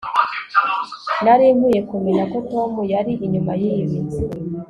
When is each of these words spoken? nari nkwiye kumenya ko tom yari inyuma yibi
nari 1.23 1.45
nkwiye 1.55 1.81
kumenya 1.89 2.23
ko 2.31 2.37
tom 2.51 2.71
yari 2.93 3.13
inyuma 3.25 3.51
yibi 3.61 3.97